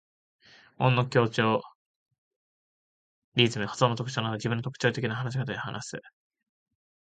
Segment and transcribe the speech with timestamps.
[0.79, 1.61] 音の強調、
[3.35, 6.01] リズム、発音の特徴など自分の特徴的な話し方で話す。